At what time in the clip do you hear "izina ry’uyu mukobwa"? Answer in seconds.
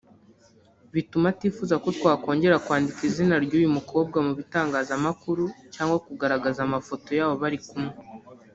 3.09-4.17